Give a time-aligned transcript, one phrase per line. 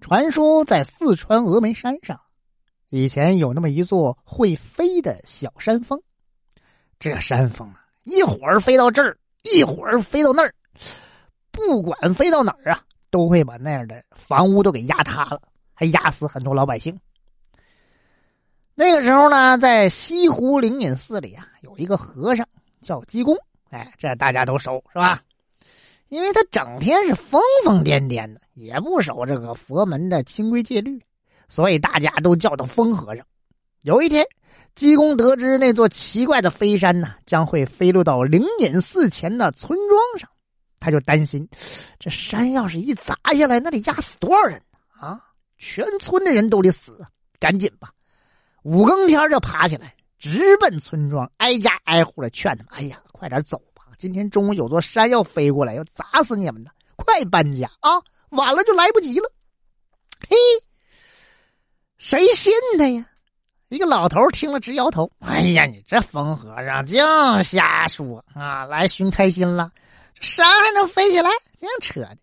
[0.00, 2.18] 传说在四川峨眉山上，
[2.88, 6.00] 以前有那么一座会飞的小山峰。
[6.98, 9.16] 这山峰啊，一会儿飞到这儿，
[9.54, 10.54] 一会儿飞到那儿，
[11.50, 15.40] 不管飞到哪儿啊，都会把那样的房屋都给压塌了，
[15.74, 16.98] 还压死很多老百姓。
[18.74, 22.46] 那个时候呢，在西湖灵隐寺里啊，有一个和尚
[22.80, 23.36] 叫济公，
[23.68, 25.20] 哎，这大家都熟是吧？
[26.08, 31.02] 因为他整天是疯疯癫癫的，也不守这个佛门的清规戒律，
[31.48, 33.24] 所以大家都叫他疯和尚。
[33.80, 34.26] 有一天，
[34.74, 40.28] 济公得知那座奇怪的飞山呢将会飞落到灵隐寺前的村庄上，
[40.78, 41.48] 他就担心，
[41.98, 44.60] 这山要是一砸下来，那得压死多少人
[45.00, 45.18] 啊？
[45.56, 46.98] 全村的人都得死，
[47.38, 47.90] 赶紧吧！
[48.62, 53.84] 五更天就爬起来，直奔村庄，挨家挨户的劝他们：“哎呀，快点走吧！
[53.96, 57.96] 今天中午有座山要飞过来，要砸死你们的，快搬家啊！
[58.30, 59.30] 晚了就来不及了。”
[60.28, 60.36] 嘿，
[61.98, 63.06] 谁信他呀？
[63.68, 67.00] 一个老头听了直摇头：“哎呀，你这疯和尚净
[67.44, 68.64] 瞎说啊！
[68.64, 69.70] 来寻开心了，
[70.20, 71.30] 山还能飞起来？
[71.56, 72.16] 净扯的！”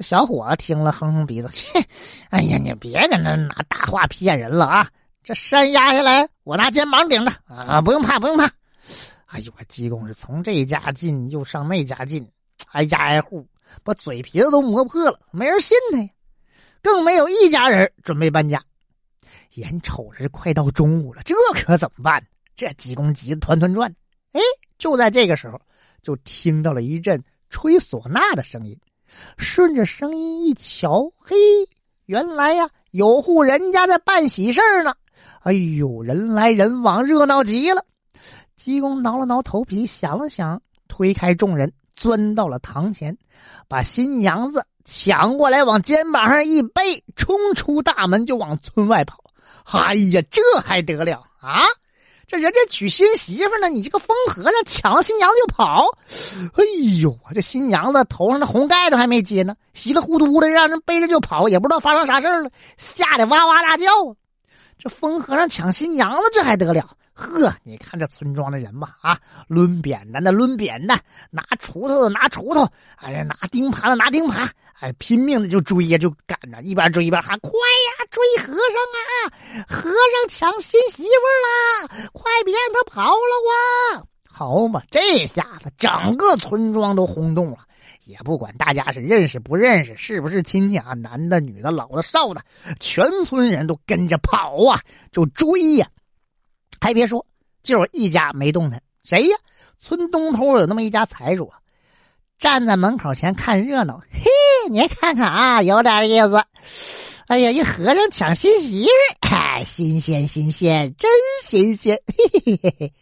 [0.00, 1.86] 小伙子听了哼哼鼻子：“嘿
[2.30, 4.88] 哎呀，你别跟那拿大话骗人了啊！”
[5.22, 7.80] 这山压下来，我拿肩膀顶着啊！
[7.80, 8.50] 不用怕，不用怕。
[9.26, 12.28] 哎呦，我济公是从这家进又上那家进，
[12.72, 13.46] 挨家挨户，
[13.82, 16.08] 把嘴皮子都磨破了，没人信他呀。
[16.82, 18.62] 更没有一家人准备搬家。
[19.54, 22.24] 眼瞅着快到中午了，这可怎么办？
[22.56, 23.94] 这济公急得团团转。
[24.32, 24.40] 哎，
[24.78, 25.60] 就在这个时候，
[26.02, 28.78] 就听到了一阵吹唢呐的声音。
[29.38, 31.36] 顺着声音一瞧，嘿，
[32.06, 34.94] 原来呀，有户人家在办喜事呢。
[35.40, 37.84] 哎呦，人来人往，热闹极了。
[38.56, 43.16] 济公挠了挠头皮，想了想，推开众人，钻到了堂前，
[43.68, 49.24] 把新娘子抢过来，往肩膀上一背，冲出大门就往村外跑。
[49.72, 51.62] 哎呀，这还得了啊！
[52.26, 55.86] 这人家娶新媳妇呢，你这个疯和尚抢了新娘子就跑。
[56.54, 56.64] 哎
[57.00, 64.16] 呦，这新娘子头上的红盖头还没揭呢，稀里糊涂的让人背着就跑，也不知道发生啥事了，吓得哇哇大叫啊！
[64.78, 66.96] 这疯和尚抢新娘子，这还得了？
[67.14, 70.98] 呵，你看这村庄的人吧，啊，抡扁担的抡扁担，
[71.30, 74.48] 拿锄头的拿锄头，哎呀，拿钉耙的拿钉耙，
[74.80, 79.64] 哎，拼命的就追呀，就赶着，一边追一边喊：“快呀，追和尚啊！
[79.68, 82.08] 和尚抢新媳妇啦！
[82.12, 87.58] 快别让他跑了哇！”好嘛，这下子整个村庄都轰动了。
[88.04, 92.42] 也不管大家是认识不认识，是不是亲戚啊，男的、女的、老的、少的，
[92.78, 94.80] 全村人都跟着跑啊，
[95.10, 95.88] 就追呀。
[96.84, 97.24] 还别说，
[97.62, 99.36] 就有一家没动弹，谁呀？
[99.80, 101.50] 村东头有那么一家财主，
[102.38, 104.02] 站在门口前看热闹。
[104.12, 104.28] 嘿，
[104.68, 106.44] 你看看啊，有点意思。
[107.26, 108.90] 哎呀，一和尚抢新媳妇，
[109.20, 111.10] 哎，新鲜新鲜，真
[111.42, 112.92] 新鲜，嘿嘿嘿嘿，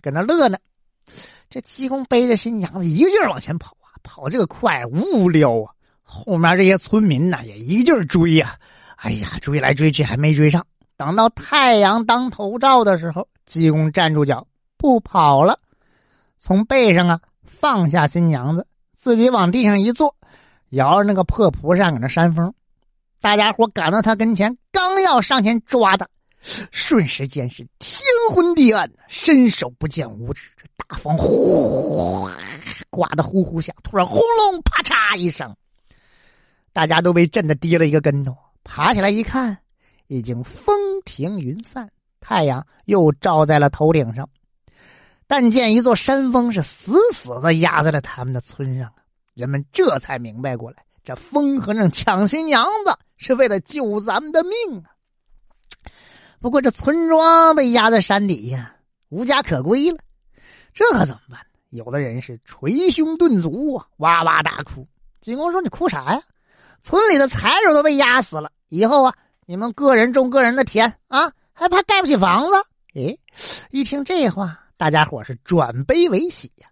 [0.00, 0.56] 搁那乐呢。
[1.50, 4.00] 这济公背着新娘子一个劲儿往前跑啊。
[4.02, 5.74] 跑这个快无聊啊！
[6.02, 8.56] 后面这些村民呢也一劲儿追呀，
[8.96, 10.66] 哎呀，追来追去还没追上。
[10.96, 14.46] 等到太阳当头照的时候，济公站住脚
[14.76, 15.60] 不跑了，
[16.38, 20.16] 从背上啊放下新娘子，自己往地上一坐，
[20.70, 22.54] 摇着那个破蒲扇搁那扇风。
[23.20, 26.08] 大家伙赶到他跟前，刚要上前抓他，
[26.70, 28.00] 瞬时间是天
[28.32, 30.50] 昏地暗，伸手不见五指。
[30.56, 32.28] 这大风呼。
[32.90, 35.54] 刮得呼呼响，突然轰隆啪嚓一声，
[36.72, 38.36] 大家都被震得跌了一个跟头。
[38.64, 39.58] 爬起来一看，
[40.06, 41.90] 已经风停云散，
[42.20, 44.28] 太阳又照在了头顶上。
[45.26, 49.00] 但见一座山峰是死死的压在了他们的村上啊！
[49.32, 54.52] 人们这才明白过来，这疯和尚抢新娘子是为了救咱们的命
[54.84, 54.92] 啊！
[56.40, 58.76] 不过这村庄被压在山底下，
[59.08, 59.98] 无家可归了，
[60.74, 61.40] 这可怎么办？
[61.70, 64.86] 有的人是捶胸顿足啊，哇哇大哭。
[65.20, 66.22] 济公说：“你哭啥呀？
[66.82, 69.14] 村里的财主都被压死了，以后啊，
[69.46, 72.54] 你们个人种个人的田啊，还怕盖不起房子？”
[72.94, 73.16] 哎，
[73.70, 76.68] 一听这话，大家伙是转悲为喜呀。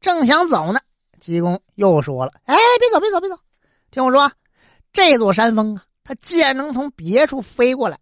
[0.00, 0.80] 正想走呢，
[1.18, 3.36] 济公又说了：“哎，别走，别走，别走！
[3.90, 4.30] 听我说，
[4.92, 7.98] 这座山峰啊，它既然能从别处飞过来，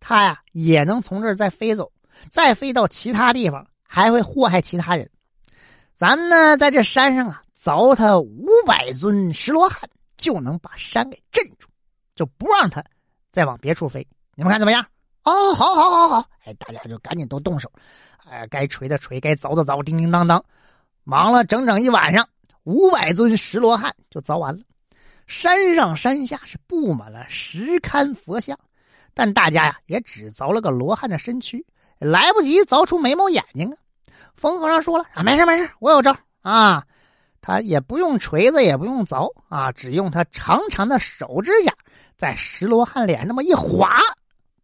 [0.00, 1.92] 它呀也能从这儿再飞走，
[2.30, 5.10] 再飞到其他地方，还会祸害其他人。”
[5.94, 11.68] 咱们呢，在这山上啊，凿他五百尊石罗汉，就能把山给镇住，
[12.16, 12.82] 就不让他
[13.32, 14.06] 再往别处飞。
[14.34, 14.86] 你们看怎么样？
[15.24, 16.28] 哦，好，好，好，好！
[16.44, 17.70] 哎，大家就赶紧都动手，
[18.28, 20.44] 哎，该锤的锤，该凿的凿，叮叮当当，
[21.04, 22.28] 忙了整整一晚上，
[22.64, 24.62] 五百尊石罗汉就凿完了。
[25.26, 28.58] 山上山下是布满了石龛佛像，
[29.14, 31.64] 但大家呀也只凿了个罗汉的身躯，
[31.98, 33.78] 来不及凿出眉毛眼睛啊。
[34.34, 36.84] 风和尚说了啊，没事没事，我有招啊。
[37.40, 41.72] 他也不用锤子，也不用凿啊，只用他长长的手指甲
[42.22, 43.98] 在石罗汉脸那么一划，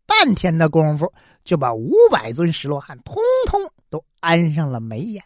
[0.07, 1.13] 半天的功夫
[1.43, 3.17] 就把五百尊石罗汉通
[3.49, 3.61] 通
[3.91, 5.25] 都安上了眉眼。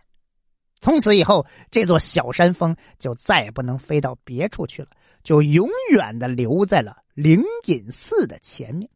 [0.81, 4.89] 从此以后，这座小山峰就再也不能飞到别处去了。
[5.23, 8.89] 就永远的留在了灵隐寺的前面，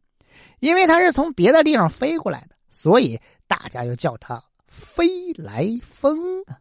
[0.59, 6.57] 因为它是从别的地方飞过来的，所以大家又叫它飞来峰啊。